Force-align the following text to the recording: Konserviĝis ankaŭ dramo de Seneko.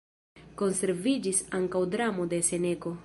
Konserviĝis 0.61 1.41
ankaŭ 1.59 1.83
dramo 1.97 2.27
de 2.33 2.41
Seneko. 2.49 2.95